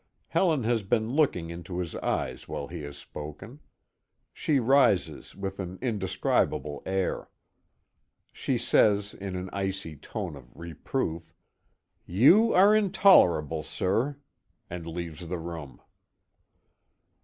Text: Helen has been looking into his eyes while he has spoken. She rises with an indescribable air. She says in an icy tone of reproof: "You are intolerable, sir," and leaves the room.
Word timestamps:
Helen 0.29 0.63
has 0.63 0.81
been 0.81 1.11
looking 1.11 1.51
into 1.51 1.77
his 1.77 1.93
eyes 1.97 2.47
while 2.47 2.65
he 2.69 2.81
has 2.81 2.97
spoken. 2.97 3.59
She 4.33 4.57
rises 4.59 5.35
with 5.35 5.59
an 5.59 5.77
indescribable 5.79 6.81
air. 6.87 7.29
She 8.33 8.57
says 8.57 9.13
in 9.13 9.35
an 9.35 9.47
icy 9.53 9.95
tone 9.95 10.35
of 10.35 10.57
reproof: 10.57 11.35
"You 12.07 12.51
are 12.51 12.75
intolerable, 12.75 13.61
sir," 13.61 14.17
and 14.71 14.87
leaves 14.87 15.27
the 15.27 15.37
room. 15.37 15.79